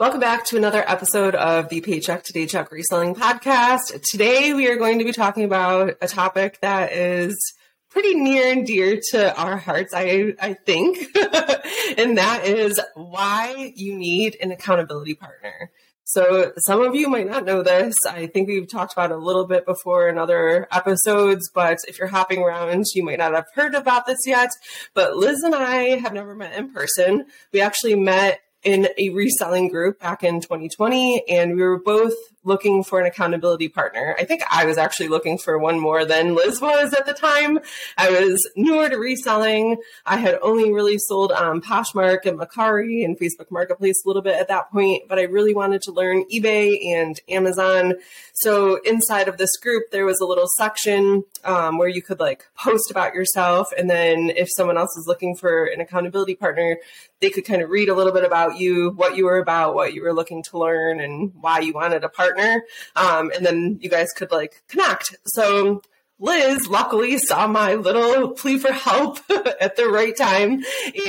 [0.00, 4.00] Welcome back to another episode of the Paycheck to Daycheck Reselling Podcast.
[4.10, 7.36] Today we are going to be talking about a topic that is
[7.90, 10.96] pretty near and dear to our hearts, I, I think.
[11.98, 15.70] and that is why you need an accountability partner.
[16.04, 17.94] So some of you might not know this.
[18.08, 22.08] I think we've talked about a little bit before in other episodes, but if you're
[22.08, 24.48] hopping around, you might not have heard about this yet.
[24.94, 27.26] But Liz and I have never met in person.
[27.52, 32.14] We actually met in a reselling group back in 2020 and we were both
[32.44, 34.14] looking for an accountability partner.
[34.18, 37.58] I think I was actually looking for one more than Liz was at the time.
[37.98, 39.76] I was newer to reselling.
[40.06, 44.38] I had only really sold um, Poshmark and Mercari and Facebook Marketplace a little bit
[44.38, 47.94] at that point, but I really wanted to learn eBay and Amazon.
[48.32, 52.46] So inside of this group, there was a little section um, where you could like
[52.56, 53.68] post about yourself.
[53.76, 56.78] And then if someone else is looking for an accountability partner,
[57.20, 59.94] they could kind of read a little bit about you, what you were about, what
[59.94, 62.62] you were looking to learn, and why you wanted a partner.
[62.96, 65.16] Um, and then you guys could like connect.
[65.26, 65.82] So
[66.20, 69.18] Liz luckily saw my little plea for help
[69.60, 70.62] at the right time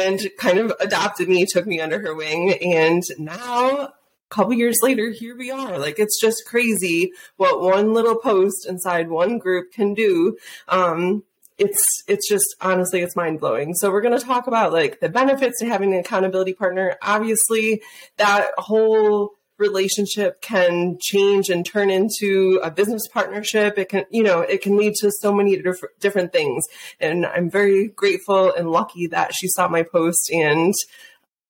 [0.00, 2.52] and kind of adopted me, took me under her wing.
[2.62, 3.92] And now, a
[4.30, 5.76] couple years later, here we are.
[5.76, 10.36] Like, it's just crazy what one little post inside one group can do.
[10.68, 11.24] Um,
[11.62, 13.74] it's it's just honestly it's mind blowing.
[13.74, 16.96] So we're going to talk about like the benefits to having an accountability partner.
[17.02, 17.82] Obviously,
[18.16, 23.78] that whole relationship can change and turn into a business partnership.
[23.78, 26.64] It can, you know, it can lead to so many diff- different things.
[26.98, 30.74] And I'm very grateful and lucky that she saw my post and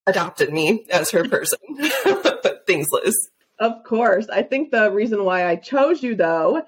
[0.06, 1.58] adopted me as her person.
[2.66, 3.14] Thanks, Liz.
[3.58, 4.28] Of course.
[4.28, 6.62] I think the reason why I chose you though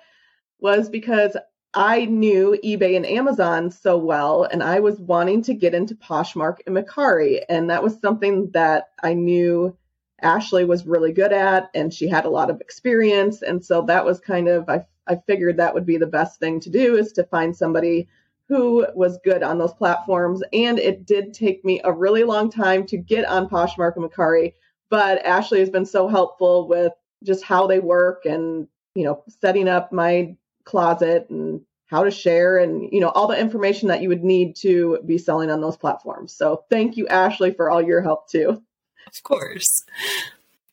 [0.60, 1.37] was because
[1.75, 6.59] I knew eBay and Amazon so well, and I was wanting to get into Poshmark
[6.67, 7.41] and Mercari.
[7.49, 9.77] And that was something that I knew
[10.23, 13.43] Ashley was really good at and she had a lot of experience.
[13.43, 16.61] And so that was kind of, I, I figured that would be the best thing
[16.61, 18.09] to do is to find somebody
[18.49, 20.43] who was good on those platforms.
[20.53, 24.55] And it did take me a really long time to get on Poshmark and Mercari,
[24.91, 26.93] but Ashley has been so helpful with
[27.25, 32.59] just how they work and, you know, setting up my closet and how to share
[32.59, 35.77] and, you know, all the information that you would need to be selling on those
[35.77, 36.33] platforms.
[36.33, 38.63] So thank you, Ashley, for all your help too.
[39.07, 39.85] Of course.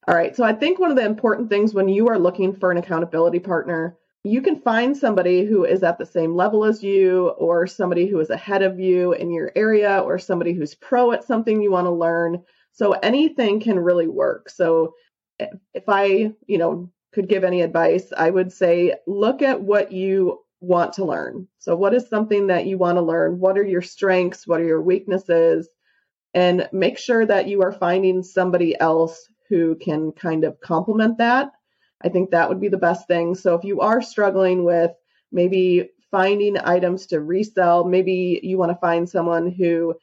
[0.08, 0.36] All right.
[0.36, 3.40] So I think one of the important things when you are looking for an accountability
[3.40, 8.08] partner, you can find somebody who is at the same level as you, or somebody
[8.08, 11.72] who is ahead of you in your area, or somebody who's pro at something you
[11.72, 12.44] want to learn.
[12.72, 14.50] So anything can really work.
[14.50, 14.94] So
[15.40, 20.40] if I, you know, could give any advice, I would say look at what you
[20.60, 21.48] want to learn.
[21.60, 23.40] So what is something that you want to learn?
[23.40, 24.48] What are your strengths?
[24.48, 25.68] What are your weaknesses?
[26.34, 31.52] and make sure that you are finding somebody else who can kind of complement that.
[32.04, 33.36] I think that would be the best thing.
[33.36, 34.92] So if you are struggling with
[35.32, 39.96] maybe finding items to resell, maybe you want to find someone who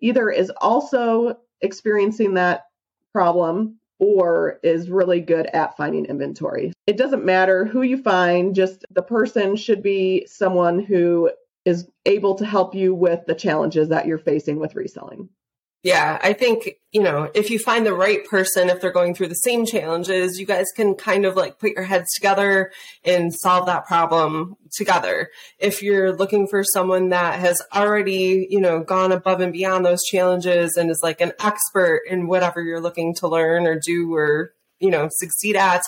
[0.00, 2.64] either is also experiencing that
[3.12, 6.72] problem or is really good at finding inventory.
[6.86, 11.30] It doesn't matter who you find, just the person should be someone who
[11.64, 15.28] is able to help you with the challenges that you're facing with reselling.
[15.82, 19.28] Yeah, I think, you know, if you find the right person, if they're going through
[19.28, 22.70] the same challenges, you guys can kind of like put your heads together
[23.02, 25.30] and solve that problem together.
[25.58, 30.04] If you're looking for someone that has already, you know, gone above and beyond those
[30.04, 34.52] challenges and is like an expert in whatever you're looking to learn or do or
[34.80, 35.82] you know succeed at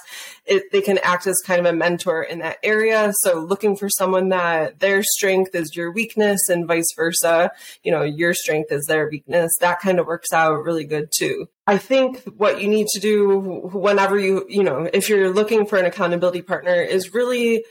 [0.47, 3.13] it, they can act as kind of a mentor in that area.
[3.21, 7.51] So looking for someone that their strength is your weakness and vice versa
[7.83, 9.53] you know your strength is their weakness.
[9.61, 11.49] That kind of works out really good too.
[11.67, 15.79] I think what you need to do whenever you you know if you're looking for
[15.79, 17.65] an accountability partner is really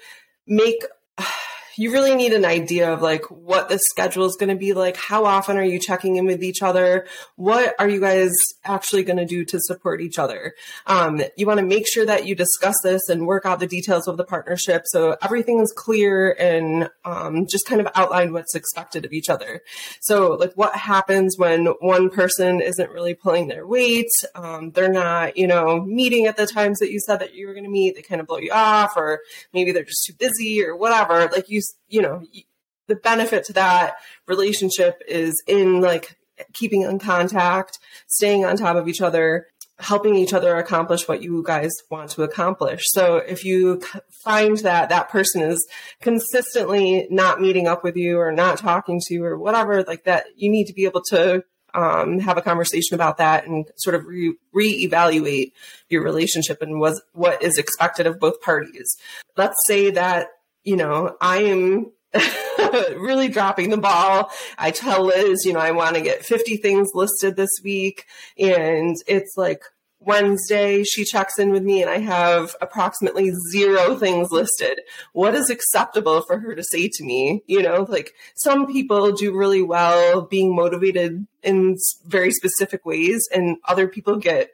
[0.48, 0.84] make
[1.76, 4.98] you really need an idea of like what the schedule is going to be like.
[4.98, 7.06] How often are you checking in with each other?
[7.36, 8.32] What are you guys
[8.64, 10.54] actually going to do to support each other?
[10.88, 14.08] Um, you want to make sure that you discuss this and work out the details
[14.08, 19.06] of the partnership so everything is clear and um, just kind of outline what's expected
[19.06, 19.62] of each other.
[20.02, 24.12] So, like, what happens when one person isn't really pulling their weight?
[24.36, 27.54] Um, they're not, you know, meeting at the times that you said that you were
[27.54, 27.96] going to meet.
[27.96, 29.22] They kind of blow you off, or
[29.54, 31.30] maybe they're just too busy or whatever.
[31.32, 32.24] Like, you you know,
[32.88, 33.96] the benefit to that
[34.28, 36.18] relationship is in like
[36.54, 39.48] keeping in contact, staying on top of each other,
[39.80, 42.84] helping each other accomplish what you guys want to accomplish.
[42.88, 43.82] So if you
[44.24, 45.68] find that that person is
[46.02, 50.26] consistently not meeting up with you or not talking to you or whatever like that,
[50.36, 51.44] you need to be able to
[51.74, 55.54] um, have a conversation about that and sort of re- reevaluate
[55.90, 58.98] your relationship and was what is expected of both parties.
[59.38, 60.28] Let's say that
[60.64, 61.92] you know I am
[62.98, 64.32] really dropping the ball.
[64.58, 68.06] I tell Liz, you know, I want to get 50 things listed this week.
[68.38, 69.64] And it's like
[70.00, 74.82] Wednesday, she checks in with me and I have approximately zero things listed.
[75.14, 77.44] What is acceptable for her to say to me?
[77.46, 83.58] You know, like some people do really well being motivated in very specific ways and
[83.66, 84.50] other people get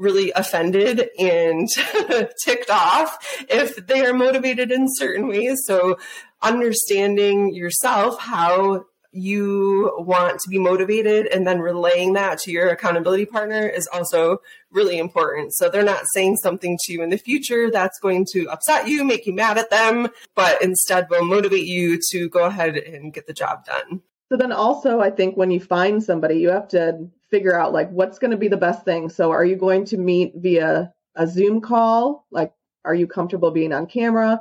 [0.00, 1.68] really offended and
[2.44, 3.18] ticked off
[3.48, 5.60] if they are motivated in certain ways.
[5.66, 5.98] So
[6.42, 13.26] understanding yourself how you want to be motivated and then relaying that to your accountability
[13.26, 14.38] partner is also
[14.70, 15.52] really important.
[15.54, 19.04] So they're not saying something to you in the future that's going to upset you,
[19.04, 23.26] make you mad at them, but instead will motivate you to go ahead and get
[23.26, 24.02] the job done.
[24.30, 27.90] So then also I think when you find somebody, you have to figure out like
[27.90, 29.08] what's going to be the best thing.
[29.08, 32.26] So are you going to meet via a Zoom call?
[32.30, 32.52] Like
[32.84, 34.40] are you comfortable being on camera?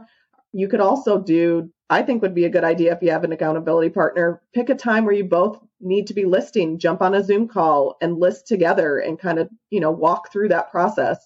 [0.52, 3.32] You could also do I think would be a good idea if you have an
[3.32, 4.42] accountability partner.
[4.54, 7.98] Pick a time where you both need to be listing, jump on a Zoom call
[8.00, 11.18] and list together and kind of, you know, walk through that process.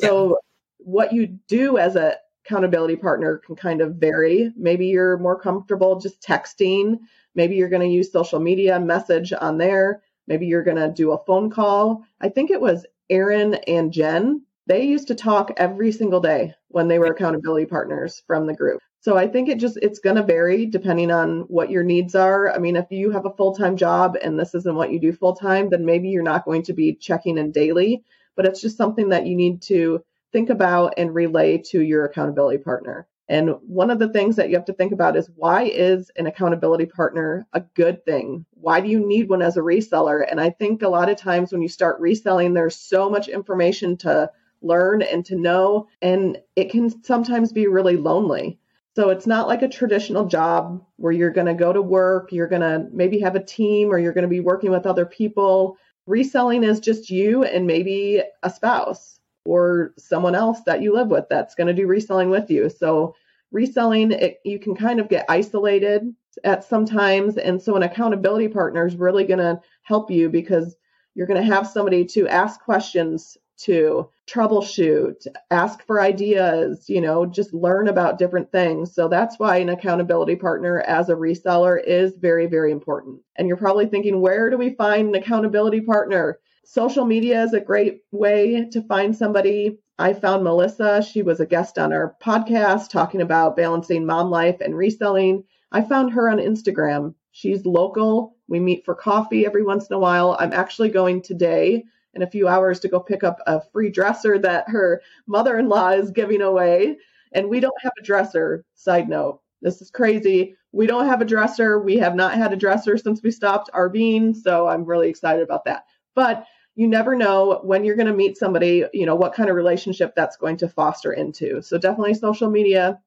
[0.00, 0.34] So yeah.
[0.78, 4.52] what you do as a accountability partner can kind of vary.
[4.56, 6.98] Maybe you're more comfortable just texting.
[7.34, 10.02] Maybe you're going to use social media message on there.
[10.26, 12.04] Maybe you're going to do a phone call.
[12.20, 14.42] I think it was Aaron and Jen.
[14.66, 18.80] They used to talk every single day when they were accountability partners from the group.
[19.00, 22.52] So I think it just it's going to vary depending on what your needs are.
[22.52, 25.70] I mean, if you have a full-time job and this isn't what you do full-time,
[25.70, 28.04] then maybe you're not going to be checking in daily,
[28.36, 32.62] but it's just something that you need to think about and relay to your accountability
[32.62, 33.08] partner.
[33.32, 36.26] And one of the things that you have to think about is why is an
[36.26, 38.44] accountability partner a good thing?
[38.50, 40.22] Why do you need one as a reseller?
[40.30, 43.96] And I think a lot of times when you start reselling, there's so much information
[43.98, 44.30] to
[44.60, 48.58] learn and to know, and it can sometimes be really lonely.
[48.96, 52.48] So it's not like a traditional job where you're going to go to work, you're
[52.48, 55.78] going to maybe have a team or you're going to be working with other people.
[56.04, 61.24] Reselling is just you and maybe a spouse or someone else that you live with
[61.30, 62.68] that's going to do reselling with you.
[62.68, 63.14] So
[63.52, 66.02] reselling it, you can kind of get isolated
[66.44, 70.76] at sometimes and so an accountability partner is really going to help you because
[71.14, 77.26] you're going to have somebody to ask questions to troubleshoot, ask for ideas, you know,
[77.26, 78.94] just learn about different things.
[78.94, 83.20] So that's why an accountability partner as a reseller is very, very important.
[83.36, 86.38] And you're probably thinking, where do we find an accountability partner?
[86.64, 89.78] Social media is a great way to find somebody.
[90.02, 91.00] I found Melissa.
[91.00, 95.44] She was a guest on our podcast talking about balancing mom life and reselling.
[95.70, 97.14] I found her on Instagram.
[97.30, 98.34] She's local.
[98.48, 100.36] We meet for coffee every once in a while.
[100.40, 101.84] I'm actually going today
[102.14, 105.68] in a few hours to go pick up a free dresser that her mother in
[105.68, 106.96] law is giving away.
[107.30, 108.64] And we don't have a dresser.
[108.74, 110.56] Side note, this is crazy.
[110.72, 111.78] We don't have a dresser.
[111.78, 114.34] We have not had a dresser since we stopped RVing.
[114.34, 115.84] So I'm really excited about that.
[116.16, 119.56] But you never know when you're going to meet somebody, you know, what kind of
[119.56, 121.60] relationship that's going to foster into.
[121.62, 123.00] So definitely social media.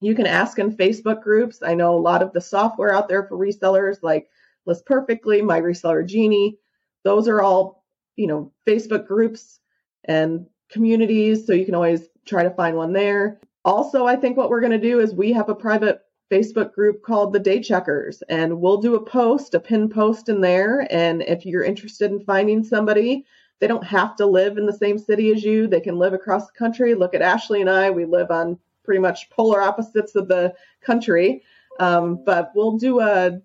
[0.00, 1.62] You can ask in Facebook groups.
[1.62, 4.28] I know a lot of the software out there for resellers like
[4.66, 6.58] List Perfectly, My Reseller Genie.
[7.04, 7.84] Those are all
[8.16, 9.60] you know, Facebook groups
[10.04, 11.46] and communities.
[11.46, 13.40] So you can always try to find one there.
[13.64, 16.00] Also, I think what we're going to do is we have a private
[16.30, 20.40] Facebook group called the Day Checkers, and we'll do a post, a pin post in
[20.40, 20.86] there.
[20.90, 23.24] And if you're interested in finding somebody,
[23.60, 25.66] they don't have to live in the same city as you.
[25.66, 26.94] They can live across the country.
[26.94, 27.90] Look at Ashley and I.
[27.90, 31.42] We live on pretty much polar opposites of the country.
[31.78, 33.40] Um, but we'll do a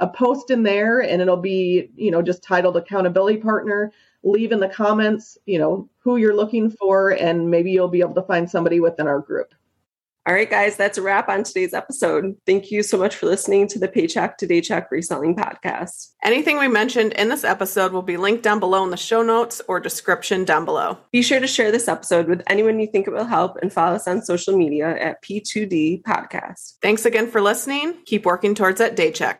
[0.00, 3.92] a post in there and it'll be, you know, just titled accountability partner
[4.22, 8.14] leave in the comments, you know, who you're looking for, and maybe you'll be able
[8.14, 9.54] to find somebody within our group.
[10.28, 12.36] All right, guys, that's a wrap on today's episode.
[12.44, 16.12] Thank you so much for listening to the Paycheck to Daycheck Reselling Podcast.
[16.22, 19.62] Anything we mentioned in this episode will be linked down below in the show notes
[19.68, 20.98] or description down below.
[21.12, 23.96] Be sure to share this episode with anyone you think it will help and follow
[23.96, 26.74] us on social media at P2D Podcast.
[26.82, 27.94] Thanks again for listening.
[28.04, 29.36] Keep working towards that day check.